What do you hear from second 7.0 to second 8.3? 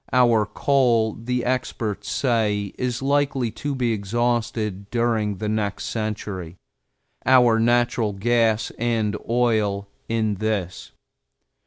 our natural